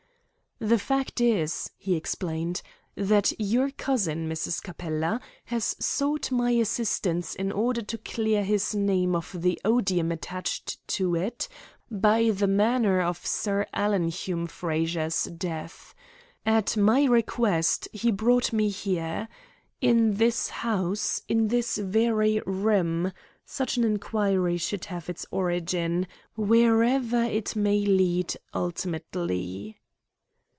[0.63, 2.61] "The fact is," he explained,
[2.93, 4.61] "that your cousin, Mrs.
[4.61, 10.77] Capella, has sought my assistance in order to clear his name of the odium attached
[10.89, 11.47] to it
[11.89, 15.95] by the manner of Sir Alan Hume Frazer's death.
[16.45, 19.29] At my request he brought me here.
[19.81, 23.11] In this house, in this very room,
[23.47, 26.05] such an inquiry should have its origin,
[26.35, 29.79] wherever it may lead ultimately."